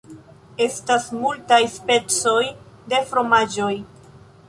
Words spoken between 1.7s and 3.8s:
specoj de fromaĝoj.